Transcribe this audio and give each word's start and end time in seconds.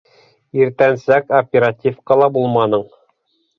Иртәнсәк 0.61 1.29
оперативкала 1.41 2.33
булманың... 2.39 2.89